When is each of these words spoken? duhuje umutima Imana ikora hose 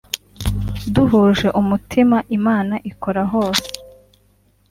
duhuje 0.93 1.47
umutima 1.61 2.17
Imana 2.37 2.75
ikora 2.91 3.21
hose 3.31 3.67